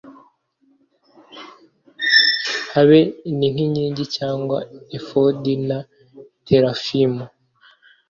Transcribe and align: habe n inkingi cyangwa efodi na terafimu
habe 2.73 2.99
n 3.37 3.39
inkingi 3.47 4.03
cyangwa 4.15 4.57
efodi 4.97 5.53
na 5.67 5.79
terafimu 6.47 7.25